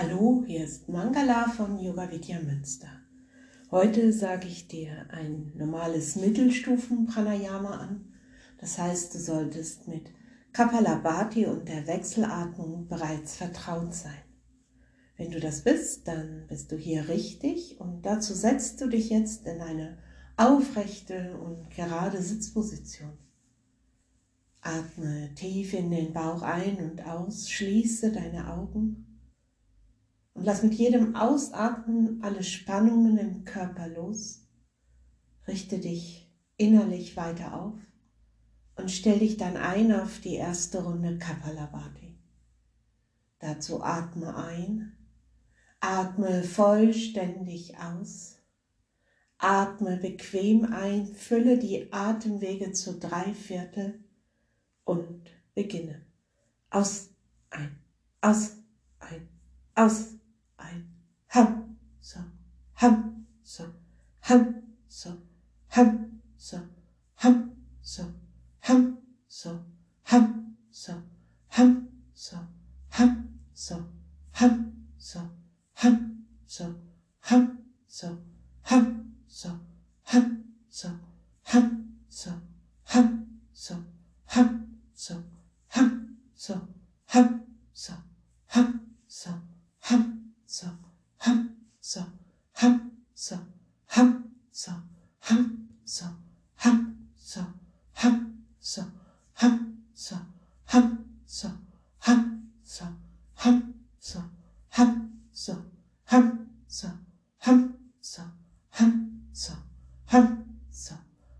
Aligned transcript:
Hallo, 0.00 0.44
hier 0.46 0.64
ist 0.64 0.88
Mangala 0.88 1.48
von 1.48 1.76
Yoga 1.80 2.08
Vidya 2.08 2.38
Münster. 2.38 2.86
Heute 3.72 4.12
sage 4.12 4.46
ich 4.46 4.68
dir 4.68 5.08
ein 5.10 5.52
normales 5.56 6.14
Mittelstufen-Pranayama 6.14 7.70
an. 7.70 8.04
Das 8.60 8.78
heißt, 8.78 9.12
du 9.12 9.18
solltest 9.18 9.88
mit 9.88 10.04
Kapalabhati 10.52 11.46
und 11.46 11.68
der 11.68 11.88
Wechselatmung 11.88 12.86
bereits 12.86 13.34
vertraut 13.34 13.92
sein. 13.92 14.22
Wenn 15.16 15.32
du 15.32 15.40
das 15.40 15.64
bist, 15.64 16.06
dann 16.06 16.46
bist 16.46 16.70
du 16.70 16.76
hier 16.76 17.08
richtig 17.08 17.80
und 17.80 18.06
dazu 18.06 18.34
setzt 18.34 18.80
du 18.80 18.86
dich 18.86 19.10
jetzt 19.10 19.48
in 19.48 19.60
eine 19.60 19.98
aufrechte 20.36 21.36
und 21.38 21.70
gerade 21.70 22.22
Sitzposition. 22.22 23.18
Atme 24.60 25.34
tief 25.34 25.74
in 25.74 25.90
den 25.90 26.12
Bauch 26.12 26.42
ein 26.42 26.76
und 26.76 27.04
aus, 27.04 27.50
schließe 27.50 28.12
deine 28.12 28.52
Augen 28.52 29.06
und 30.38 30.44
lass 30.44 30.62
mit 30.62 30.74
jedem 30.74 31.16
Ausatmen 31.16 32.22
alle 32.22 32.44
Spannungen 32.44 33.18
im 33.18 33.44
Körper 33.44 33.88
los. 33.88 34.46
Richte 35.48 35.80
dich 35.80 36.32
innerlich 36.56 37.16
weiter 37.16 37.60
auf 37.60 37.74
und 38.76 38.88
stell 38.88 39.18
dich 39.18 39.36
dann 39.36 39.56
ein 39.56 39.92
auf 39.92 40.20
die 40.20 40.36
erste 40.36 40.84
Runde 40.84 41.18
Kapalabhati. 41.18 42.16
Dazu 43.40 43.82
atme 43.82 44.36
ein, 44.36 44.96
atme 45.80 46.44
vollständig 46.44 47.76
aus, 47.78 48.36
atme 49.38 49.96
bequem 49.96 50.72
ein, 50.72 51.14
fülle 51.16 51.58
die 51.58 51.92
Atemwege 51.92 52.70
zu 52.70 53.00
drei 53.00 53.34
Viertel 53.34 54.04
und 54.84 55.20
beginne. 55.56 56.06
Aus, 56.70 57.10
ein, 57.50 57.76
aus, 58.20 58.52
ein, 59.00 59.28
aus, 59.74 60.17
ein, 61.28 61.46
ham, 61.46 61.76
so, 62.00 62.20
ham, 62.74 63.26
so, 63.44 63.64
ham, 64.20 64.62
so, 64.86 65.10
ham, 65.66 66.10
so, 66.36 66.58
ham, 67.16 67.58
so, 67.82 68.02
ham, 68.60 69.02
so, 69.28 69.50
ham, 70.02 70.56
so, 70.70 71.02
ham, 71.50 71.98
so, 72.22 72.44
ham, 72.90 73.28
so, 73.54 73.76
ham, 74.32 74.72
so, 74.96 75.20
ham, 75.74 76.24
so, 76.46 76.78
ham, 77.22 77.64
so, 77.86 78.18
ham, 78.62 79.14
so, 79.26 79.50
ham, 80.04 80.44
so, 80.68 80.90
ham, 81.44 81.94
so, 82.08 82.30
ham, 82.84 83.17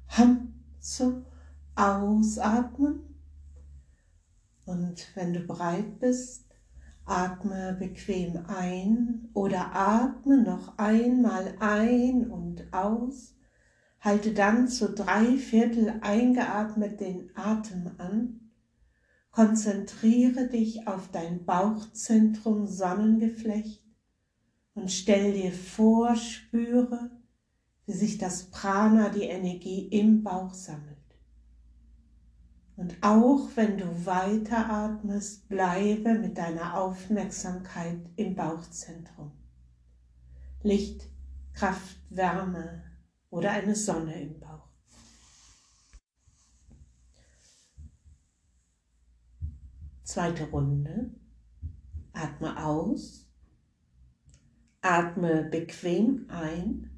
ham, 0.08 0.54
so, 0.78 1.24
ausatmen. 1.74 3.00
Und 4.64 5.06
wenn 5.14 5.32
du 5.32 5.40
bereit 5.40 5.98
bist, 5.98 6.48
Atme 7.08 7.74
bequem 7.78 8.44
ein 8.48 9.30
oder 9.32 9.74
atme 9.74 10.42
noch 10.42 10.76
einmal 10.76 11.54
ein 11.58 12.30
und 12.30 12.72
aus. 12.72 13.34
Halte 14.00 14.32
dann 14.32 14.68
zu 14.68 14.92
drei 14.92 15.38
Viertel 15.38 15.94
eingeatmet 16.02 17.00
den 17.00 17.30
Atem 17.34 17.92
an. 17.96 18.50
Konzentriere 19.30 20.48
dich 20.48 20.86
auf 20.86 21.10
dein 21.10 21.44
Bauchzentrum 21.44 22.66
Sonnengeflecht 22.66 23.84
und 24.74 24.90
stell 24.90 25.32
dir 25.32 25.52
vor, 25.52 26.14
spüre, 26.14 27.10
wie 27.88 27.94
sich 27.94 28.18
das 28.18 28.50
Prana, 28.50 29.08
die 29.08 29.22
Energie 29.22 29.88
im 29.88 30.22
Bauch 30.22 30.52
sammelt. 30.52 30.98
Und 32.76 32.94
auch 33.00 33.48
wenn 33.54 33.78
du 33.78 34.04
weiteratmest, 34.04 35.48
bleibe 35.48 36.12
mit 36.18 36.36
deiner 36.36 36.78
Aufmerksamkeit 36.78 37.98
im 38.16 38.34
Bauchzentrum. 38.34 39.32
Licht, 40.62 41.08
Kraft, 41.54 41.96
Wärme 42.10 42.84
oder 43.30 43.52
eine 43.52 43.74
Sonne 43.74 44.20
im 44.20 44.38
Bauch. 44.38 44.68
Zweite 50.02 50.44
Runde. 50.50 51.14
Atme 52.12 52.62
aus. 52.62 53.26
Atme 54.82 55.44
bequem 55.44 56.26
ein 56.28 56.97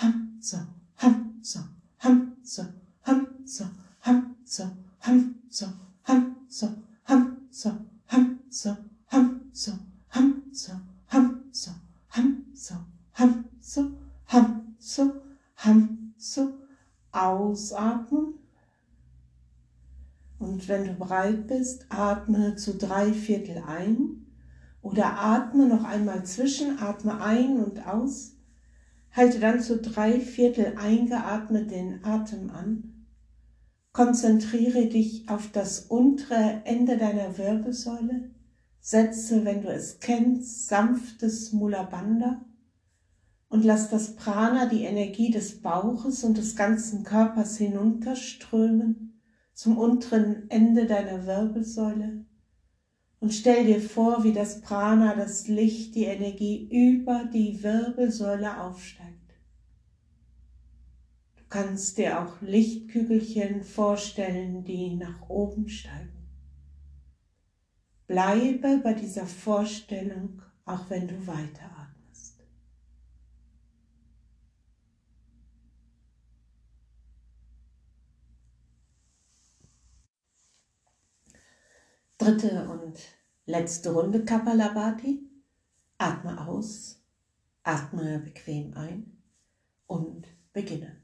hum 0.00 0.38
so 0.40 0.58
hum 1.02 1.36
so 1.42 1.60
hum 2.02 2.36
so 2.42 2.64
hum 3.06 3.36
so 3.44 3.64
hum 4.04 4.34
so 4.44 4.66
hum 5.06 5.34
so 5.54 5.66
hum 5.66 5.84
so 5.94 6.16
hum 15.64 16.12
so 16.16 16.52
ausatmen 17.12 18.34
und 20.38 20.68
wenn 20.68 20.84
du 20.84 20.94
bereit 20.94 21.46
bist, 21.46 21.86
atme 21.88 22.56
zu 22.56 22.74
drei 22.74 23.12
Viertel 23.12 23.62
ein 23.66 24.26
oder 24.82 25.18
atme 25.18 25.66
noch 25.66 25.84
einmal 25.84 26.24
zwischen, 26.24 26.78
atme 26.78 27.20
ein 27.20 27.64
und 27.64 27.86
aus, 27.86 28.32
halte 29.14 29.40
dann 29.40 29.60
zu 29.60 29.78
drei 29.78 30.20
Viertel 30.20 30.74
eingeatmet 30.76 31.70
den 31.70 32.04
Atem 32.04 32.50
an 32.50 32.94
Konzentriere 33.94 34.86
dich 34.86 35.28
auf 35.28 35.52
das 35.52 35.82
untere 35.82 36.62
Ende 36.64 36.98
deiner 36.98 37.38
Wirbelsäule. 37.38 38.28
Setze, 38.80 39.44
wenn 39.44 39.62
du 39.62 39.68
es 39.68 40.00
kennst, 40.00 40.66
sanftes 40.66 41.52
Mula 41.52 41.84
Bandha 41.84 42.44
und 43.48 43.64
lass 43.64 43.90
das 43.90 44.16
Prana, 44.16 44.66
die 44.66 44.82
Energie 44.82 45.30
des 45.30 45.62
Bauches 45.62 46.24
und 46.24 46.38
des 46.38 46.56
ganzen 46.56 47.04
Körpers 47.04 47.56
hinunterströmen 47.56 49.20
zum 49.54 49.78
unteren 49.78 50.50
Ende 50.50 50.86
deiner 50.86 51.24
Wirbelsäule. 51.24 52.26
Und 53.20 53.32
stell 53.32 53.64
dir 53.64 53.80
vor, 53.80 54.24
wie 54.24 54.32
das 54.32 54.60
Prana, 54.60 55.14
das 55.14 55.46
Licht, 55.46 55.94
die 55.94 56.06
Energie 56.06 56.68
über 56.68 57.30
die 57.32 57.62
Wirbelsäule 57.62 58.60
aufsteigt 58.60 59.03
kannst 61.54 61.98
dir 61.98 62.20
auch 62.20 62.40
Lichtkügelchen 62.40 63.62
vorstellen, 63.62 64.64
die 64.64 64.96
nach 64.96 65.28
oben 65.28 65.68
steigen. 65.68 66.28
Bleibe 68.08 68.80
bei 68.82 68.92
dieser 68.92 69.24
Vorstellung, 69.24 70.42
auch 70.64 70.90
wenn 70.90 71.06
du 71.06 71.14
weiteratmest. 71.28 72.42
Dritte 82.18 82.68
und 82.68 82.98
letzte 83.46 83.92
Runde 83.92 84.24
Kapalabhati. 84.24 85.30
Atme 85.98 86.48
aus, 86.48 87.00
atme 87.62 88.18
bequem 88.18 88.74
ein 88.74 89.22
und 89.86 90.26
beginne. 90.52 91.03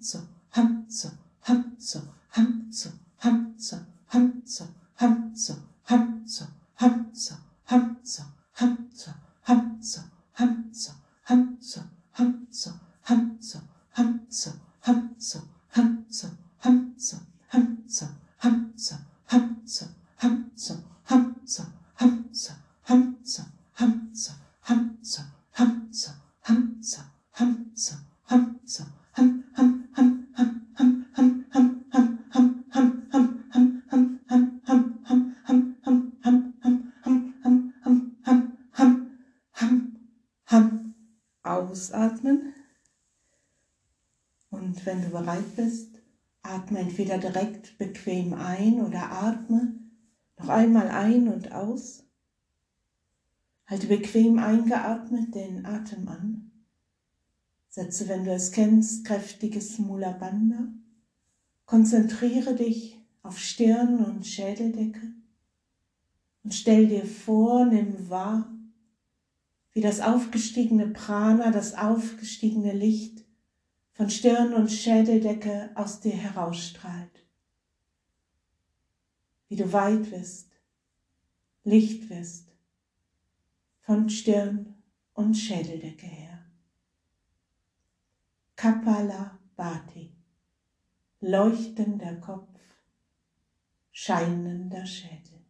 so, 0.00 0.20
ham, 0.52 0.86
so, 0.88 1.10
ham, 1.46 1.76
so, 1.78 2.00
ham, 2.30 2.72
so, 2.72 2.90
ham, 3.18 3.54
so, 3.56 3.76
ham, 4.08 4.42
so, 4.44 4.64
ham, 4.96 5.32
so, 5.36 5.54
ham, 5.84 6.26
so, 6.26 6.44
ham, 6.74 7.14
so, 7.14 7.34
ham, 7.64 8.00
so, 8.02 8.22
ham, 8.56 8.90
so, 8.90 9.12
ham, 9.44 9.80
so, 9.80 10.00
ham, 10.32 10.66
du 45.06 45.12
bereit 45.12 45.56
bist, 45.56 46.00
atme 46.42 46.80
entweder 46.80 47.18
direkt 47.18 47.78
bequem 47.78 48.34
ein 48.34 48.80
oder 48.84 49.10
atme 49.10 49.74
noch 50.38 50.48
einmal 50.48 50.88
ein 50.88 51.28
und 51.28 51.52
aus. 51.52 52.04
Halte 53.66 53.86
bequem 53.86 54.38
eingeatmet 54.38 55.34
den 55.34 55.64
Atem 55.64 56.08
an. 56.08 56.50
Setze, 57.68 58.08
wenn 58.08 58.24
du 58.24 58.32
es 58.32 58.52
kennst, 58.52 59.04
kräftiges 59.04 59.78
Mula 59.78 60.12
Bandha. 60.12 60.68
Konzentriere 61.64 62.54
dich 62.54 63.00
auf 63.22 63.38
Stirn 63.38 64.04
und 64.04 64.26
Schädeldecke 64.26 65.12
und 66.44 66.54
stell 66.54 66.86
dir 66.86 67.04
vor, 67.04 67.66
nimm 67.66 68.08
wahr, 68.08 68.48
wie 69.72 69.80
das 69.80 70.00
aufgestiegene 70.00 70.86
Prana, 70.86 71.50
das 71.50 71.74
aufgestiegene 71.74 72.72
Licht 72.72 73.25
von 73.96 74.10
Stirn 74.10 74.52
und 74.52 74.70
Schädeldecke 74.70 75.70
aus 75.74 76.00
dir 76.00 76.12
herausstrahlt. 76.12 77.24
Wie 79.48 79.56
du 79.56 79.72
weit 79.72 80.10
wirst, 80.10 80.50
Licht 81.64 82.10
wirst, 82.10 82.52
von 83.80 84.10
Stirn 84.10 84.82
und 85.14 85.34
Schädeldecke 85.34 86.04
her. 86.04 86.44
Kapala 88.54 89.38
Bhati, 89.56 90.14
leuchtender 91.20 92.16
Kopf, 92.16 92.60
scheinender 93.92 94.84
Schädel. 94.84 95.42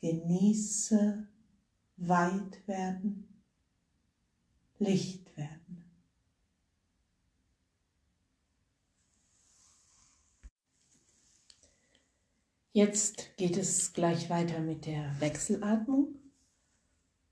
Genieße 0.00 1.26
weit 1.96 2.68
werden, 2.68 3.26
Licht 4.78 5.36
werden. 5.36 5.70
Jetzt 12.72 13.36
geht 13.36 13.56
es 13.56 13.94
gleich 13.94 14.30
weiter 14.30 14.60
mit 14.60 14.86
der 14.86 15.20
Wechselatmung. 15.20 16.14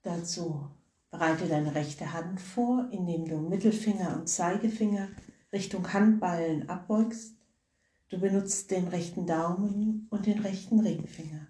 Dazu 0.03 0.69
bereite 1.13 1.47
deine 1.47 1.77
rechte 1.77 2.13
Hand 2.13 2.41
vor, 2.41 2.89
indem 2.91 3.29
du 3.29 3.39
Mittelfinger 3.39 4.17
und 4.17 4.29
Zeigefinger 4.29 5.11
Richtung 5.53 5.93
Handballen 5.93 6.69
abbeugst. 6.69 7.37
Du 8.09 8.19
benutzt 8.19 8.73
den 8.73 8.89
rechten 8.89 9.29
Daumen 9.29 10.09
und 10.11 10.27
den 10.27 10.41
rechten 10.41 10.81
Ringfinger. 10.81 11.47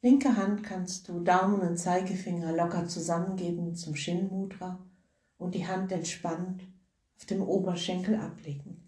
Linke 0.00 0.36
Hand 0.36 0.62
kannst 0.62 1.08
du 1.08 1.24
Daumen 1.24 1.62
und 1.62 1.78
Zeigefinger 1.78 2.52
locker 2.52 2.86
zusammengeben 2.86 3.74
zum 3.74 3.96
Shin 3.96 4.28
Mudra 4.28 4.78
und 5.38 5.56
die 5.56 5.66
Hand 5.66 5.90
entspannt 5.90 6.62
auf 7.16 7.24
dem 7.24 7.42
Oberschenkel 7.42 8.14
ablegen. 8.14 8.80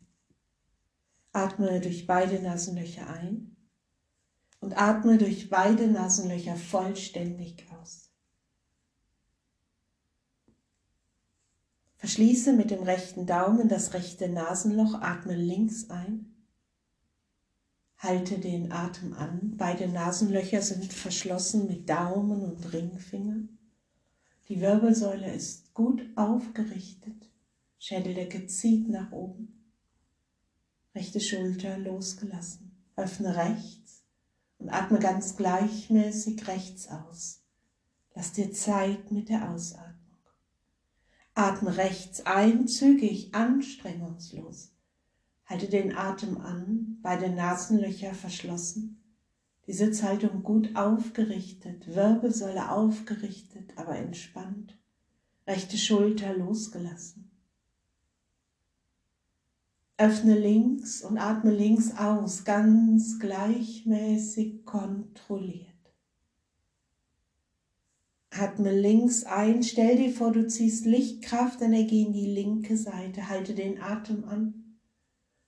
Atme 1.32 1.80
durch 1.80 2.06
beide 2.06 2.40
Nasenlöcher 2.40 3.08
ein 3.08 3.56
und 4.60 4.76
atme 4.76 5.18
durch 5.18 5.50
beide 5.50 5.86
Nasenlöcher 5.86 6.56
vollständig 6.56 7.66
aus. 7.80 8.10
Verschließe 11.96 12.52
mit 12.52 12.70
dem 12.70 12.82
rechten 12.82 13.26
Daumen 13.26 13.68
das 13.68 13.92
rechte 13.94 14.28
Nasenloch, 14.28 15.00
atme 15.00 15.34
links 15.34 15.90
ein. 15.90 16.34
Halte 17.98 18.38
den 18.38 18.70
Atem 18.70 19.12
an. 19.14 19.54
Beide 19.56 19.88
Nasenlöcher 19.88 20.62
sind 20.62 20.92
verschlossen 20.92 21.66
mit 21.66 21.88
Daumen 21.88 22.42
und 22.42 22.72
Ringfinger. 22.72 23.48
Die 24.48 24.60
Wirbelsäule 24.60 25.32
ist 25.34 25.74
gut 25.74 26.02
aufgerichtet. 26.14 27.28
Schädeldecke 27.80 28.46
zieht 28.46 28.88
nach 28.88 29.10
oben. 29.10 29.72
Rechte 30.94 31.20
Schulter 31.20 31.78
losgelassen. 31.78 32.70
Öffne 32.96 33.36
rechts 33.36 33.87
und 34.58 34.70
atme 34.70 34.98
ganz 34.98 35.36
gleichmäßig 35.36 36.46
rechts 36.48 36.88
aus. 36.88 37.42
Lass 38.14 38.32
dir 38.32 38.52
Zeit 38.52 39.12
mit 39.12 39.28
der 39.28 39.50
Ausatmung. 39.50 39.94
Atme 41.34 41.76
rechts 41.76 42.26
ein, 42.26 42.66
zügig, 42.66 43.34
anstrengungslos. 43.34 44.72
Halte 45.46 45.68
den 45.68 45.96
Atem 45.96 46.40
an, 46.40 46.98
beide 47.00 47.30
Nasenlöcher 47.30 48.12
verschlossen, 48.12 48.98
die 49.66 49.72
Sitzhaltung 49.72 50.42
gut 50.42 50.74
aufgerichtet, 50.76 51.94
Wirbelsäule 51.94 52.70
aufgerichtet, 52.72 53.72
aber 53.76 53.96
entspannt, 53.96 54.76
rechte 55.46 55.78
Schulter 55.78 56.34
losgelassen. 56.34 57.27
Öffne 59.98 60.38
links 60.38 61.02
und 61.02 61.18
atme 61.18 61.50
links 61.50 61.96
aus, 61.98 62.44
ganz 62.44 63.18
gleichmäßig 63.18 64.64
kontrolliert. 64.64 65.66
Atme 68.30 68.72
links 68.80 69.24
ein, 69.24 69.64
stell 69.64 69.96
dir 69.96 70.12
vor, 70.12 70.30
du 70.30 70.46
ziehst 70.46 70.86
Lichtkraftenergie 70.86 72.02
in 72.06 72.12
die 72.12 72.30
linke 72.32 72.76
Seite, 72.76 73.28
halte 73.28 73.54
den 73.54 73.82
Atem 73.82 74.24
an. 74.24 74.78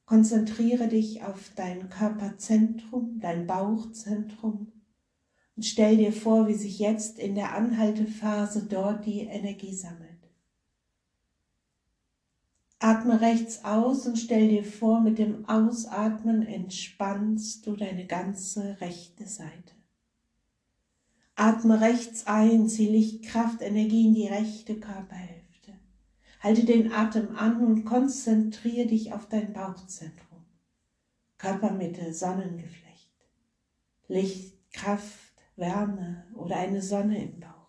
Konzentriere 0.05 0.89
dich 0.89 1.23
auf 1.23 1.53
dein 1.55 1.89
Körperzentrum, 1.89 3.21
dein 3.21 3.47
Bauchzentrum 3.47 4.73
und 5.61 5.63
stell 5.63 5.99
dir 5.99 6.13
vor, 6.13 6.49
wie 6.49 6.55
sich 6.55 6.81
jetzt 6.81 7.19
in 7.19 7.37
der 7.37 7.55
Anhaltephase 7.55 8.67
dort 8.67 9.07
die 9.07 9.21
Energie 9.21 9.75
sammelt. 9.75 10.20
Atme 12.83 13.21
rechts 13.21 13.63
aus 13.63 14.07
und 14.07 14.19
stell 14.19 14.49
dir 14.49 14.65
vor, 14.65 15.03
mit 15.03 15.19
dem 15.19 15.47
Ausatmen 15.47 16.47
entspannst 16.47 17.67
du 17.67 17.77
deine 17.77 18.07
ganze 18.07 18.81
rechte 18.81 19.27
Seite. 19.27 19.75
Atme 21.35 21.83
rechts 21.83 22.27
ein, 22.27 22.71
zieh 22.71 22.89
Licht, 22.89 23.25
Kraft, 23.25 23.61
Energie 23.61 24.07
in 24.07 24.15
die 24.15 24.29
rechte 24.29 24.81
Körperhälfte. 24.81 25.75
Halte 26.41 26.65
den 26.65 26.91
Atem 26.91 27.37
an 27.37 27.63
und 27.63 27.85
konzentriere 27.85 28.87
dich 28.87 29.13
auf 29.13 29.29
dein 29.29 29.53
Bauchzentrum. 29.53 30.47
Körpermitte, 31.37 32.15
Sonnengeflecht. 32.15 33.13
Licht, 34.09 34.73
Kraft, 34.73 35.35
Wärme 35.57 36.25
oder 36.35 36.57
eine 36.57 36.81
Sonne 36.81 37.25
im 37.25 37.41
Bauch. 37.41 37.60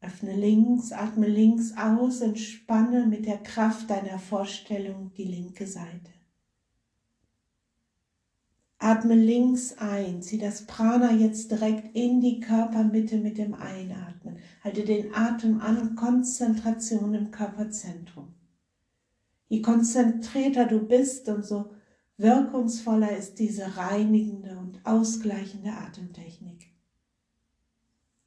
Öffne 0.00 0.34
links, 0.34 0.92
atme 0.92 1.28
links 1.28 1.74
aus, 1.76 2.22
entspanne 2.22 3.06
mit 3.06 3.26
der 3.26 3.38
Kraft 3.38 3.90
deiner 3.90 4.18
Vorstellung 4.18 5.12
die 5.16 5.24
linke 5.24 5.66
Seite. 5.66 6.10
Atme 8.78 9.14
links 9.14 9.76
ein, 9.76 10.22
zieh 10.22 10.38
das 10.38 10.64
Prana 10.64 11.12
jetzt 11.12 11.50
direkt 11.50 11.94
in 11.94 12.22
die 12.22 12.40
Körpermitte 12.40 13.18
mit 13.18 13.36
dem 13.36 13.52
Einatmen. 13.52 14.38
Halte 14.64 14.86
den 14.86 15.14
Atem 15.14 15.60
an, 15.60 15.96
Konzentration 15.96 17.12
im 17.12 17.30
Körperzentrum. 17.30 18.32
Je 19.48 19.60
konzentrierter 19.60 20.64
du 20.64 20.86
bist, 20.86 21.28
umso 21.28 21.72
wirkungsvoller 22.16 23.14
ist 23.14 23.38
diese 23.38 23.76
reinigende 23.76 24.56
und 24.58 24.80
ausgleichende 24.84 25.72
Atemtechnik. 25.72 26.69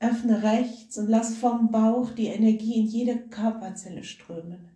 Öffne 0.03 0.43
rechts 0.43 0.97
und 0.97 1.07
lass 1.07 1.35
vom 1.37 1.71
Bauch 1.71 2.11
die 2.11 2.27
Energie 2.27 2.79
in 2.79 2.87
jede 2.87 3.17
Körperzelle 3.29 4.03
strömen. 4.03 4.69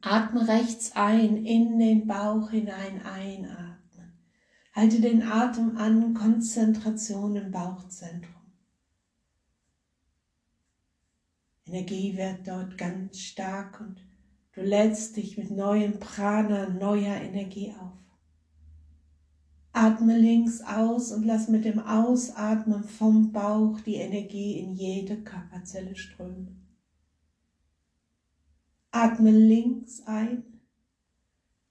Atme 0.00 0.46
rechts 0.46 0.92
ein, 0.94 1.46
in 1.46 1.78
den 1.78 2.06
Bauch 2.06 2.50
hinein 2.50 3.02
einatmen. 3.02 4.12
Halte 4.74 5.00
den 5.00 5.22
Atem 5.22 5.78
an, 5.78 6.12
Konzentration 6.12 7.36
im 7.36 7.50
Bauchzentrum. 7.50 8.34
Energie 11.66 12.16
wird 12.16 12.46
dort 12.46 12.76
ganz 12.76 13.18
stark 13.20 13.80
und 13.80 13.96
du 14.52 14.60
lädst 14.60 15.16
dich 15.16 15.38
mit 15.38 15.50
neuem 15.50 15.98
Prana, 15.98 16.68
neuer 16.68 17.16
Energie 17.16 17.72
auf. 17.80 18.03
Atme 19.76 20.16
links 20.16 20.60
aus 20.60 21.10
und 21.10 21.24
lass 21.24 21.48
mit 21.48 21.64
dem 21.64 21.80
Ausatmen 21.80 22.84
vom 22.84 23.32
Bauch 23.32 23.80
die 23.80 23.96
Energie 23.96 24.60
in 24.60 24.72
jede 24.72 25.16
Körperzelle 25.16 25.96
strömen. 25.96 26.64
Atme 28.92 29.32
links 29.32 30.00
ein, 30.06 30.44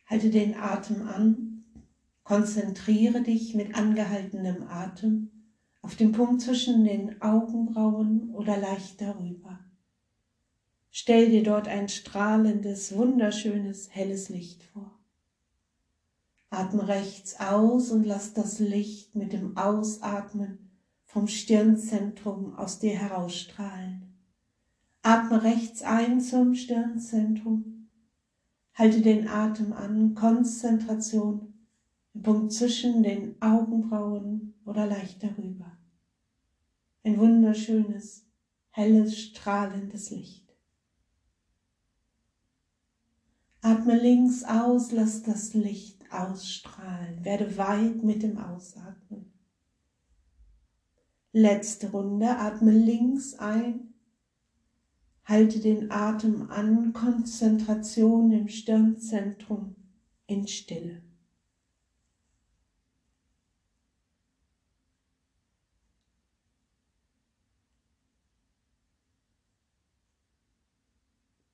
halte 0.06 0.30
den 0.30 0.54
Atem 0.56 1.08
an, 1.08 1.64
konzentriere 2.26 3.22
dich 3.22 3.56
mit 3.56 3.74
angehaltenem 3.74 4.64
Atem 4.68 5.32
auf 5.82 5.96
den 5.96 6.12
Punkt 6.12 6.42
zwischen 6.42 6.84
den 6.84 7.22
Augenbrauen 7.22 8.32
oder 8.32 8.58
leicht 8.58 9.00
darüber. 9.00 9.60
Stell 10.92 11.30
dir 11.30 11.44
dort 11.44 11.70
ein 11.70 11.88
strahlendes, 11.88 12.98
wunderschönes, 12.98 13.96
helles 13.96 14.28
Licht 14.28 14.62
vor. 14.62 15.03
Atme 16.54 16.88
rechts 16.88 17.40
aus 17.40 17.90
und 17.90 18.06
lass 18.06 18.34
das 18.34 18.60
Licht 18.60 19.16
mit 19.16 19.34
dem 19.34 19.58
Ausatmen 19.58 20.70
vom 21.04 21.28
Stirnzentrum 21.28 22.56
aus 22.56 22.78
dir 22.78 22.96
herausstrahlen. 22.96 24.14
Atme 25.02 25.44
rechts 25.44 25.82
ein 25.82 26.22
zum 26.22 26.54
Stirnzentrum. 26.54 27.90
Halte 28.76 29.02
den 29.02 29.28
Atem 29.28 29.74
an, 29.74 30.14
Konzentration 30.14 31.54
im 32.14 32.22
Punkt 32.22 32.54
zwischen 32.54 33.02
den 33.02 33.36
Augenbrauen 33.42 34.54
oder 34.66 34.86
leicht 34.86 35.24
darüber. 35.24 35.76
Ein 37.04 37.18
wunderschönes, 37.18 38.28
helles, 38.70 39.20
strahlendes 39.20 40.12
Licht. 40.12 40.56
Atme 43.62 44.00
links 44.00 44.44
aus, 44.44 44.92
lass 44.92 45.24
das 45.24 45.54
Licht 45.54 46.03
ausstrahlen. 46.14 47.24
Werde 47.24 47.58
weit 47.58 48.04
mit 48.04 48.24
dem 48.24 48.38
Ausatmen. 48.38 49.32
Letzte 51.32 51.92
Runde. 51.92 52.38
Atme 52.38 52.72
links 52.72 53.34
ein 53.36 53.94
Halte 55.26 55.60
den 55.60 55.90
Atem 55.90 56.52
an, 56.52 56.92
Konzentration 56.92 58.32
im 58.34 58.50
Stirnzentrum 58.50 59.76
in 60.28 60.48
Stille. 60.48 61.02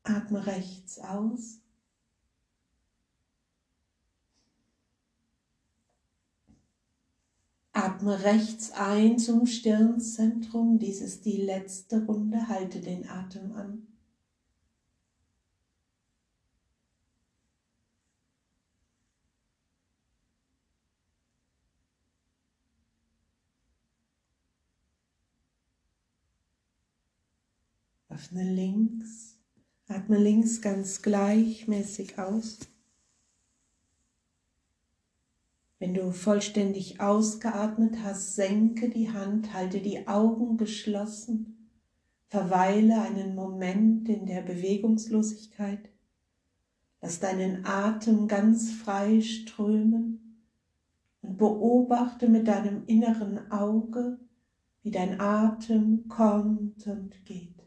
Atme 0.04 0.48
rechts 0.48 0.98
aus. 1.00 1.62
Atme 7.82 8.24
rechts 8.24 8.72
ein 8.72 9.18
zum 9.20 9.46
Stirnzentrum. 9.46 10.80
Dies 10.80 11.00
ist 11.00 11.24
die 11.24 11.38
letzte 11.38 12.04
Runde. 12.04 12.50
Halte 12.50 12.82
den 12.82 13.08
Atem 13.08 13.54
an. 13.54 13.88
Öffne 28.10 28.44
links. 28.44 29.38
Atme 29.88 30.18
links 30.18 30.62
ganz 30.62 31.02
gleichmäßig 31.02 32.20
aus. 32.20 32.60
Wenn 35.80 35.94
du 35.94 36.12
vollständig 36.12 37.00
ausgeatmet 37.00 38.04
hast, 38.04 38.36
senke 38.36 38.90
die 38.90 39.14
Hand, 39.14 39.54
halte 39.54 39.80
die 39.80 40.10
Augen 40.10 40.58
geschlossen, 40.58 41.70
verweile 42.28 43.02
einen 43.02 43.34
Moment 43.34 44.10
in 44.10 44.26
der 44.26 44.42
Bewegungslosigkeit, 44.42 45.90
lass 47.02 47.22
deinen 47.22 47.66
Atem 47.66 48.28
ganz 48.28 48.72
frei 48.72 49.22
strömen 49.22 50.44
und 51.22 51.38
beobachte 51.38 52.28
mit 52.28 52.50
deinem 52.50 52.84
inneren 52.86 53.50
Auge, 53.50 54.20
wie 54.84 54.92
dein 54.92 55.22
Atem 55.22 56.10
kommt 56.10 56.86
und 56.88 57.24
geht. 57.24 57.64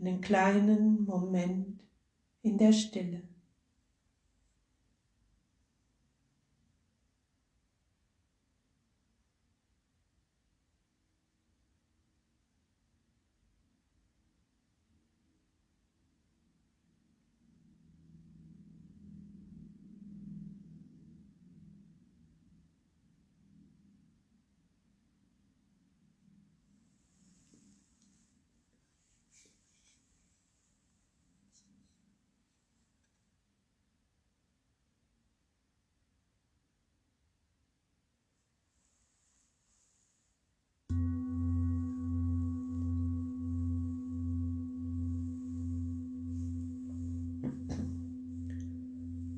Einen 0.00 0.22
kleinen 0.22 1.04
Moment 1.04 1.82
in 2.40 2.56
der 2.56 2.72
Stille. 2.72 3.31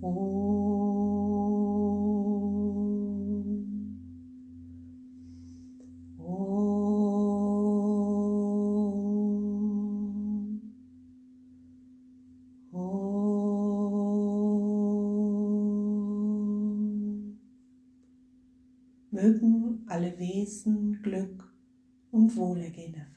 Mögen 0.04 0.12
alle 19.86 20.18
Wesen 20.18 21.00
Glück 21.00 21.50
und 22.10 22.36
Wohlergehen. 22.36 23.13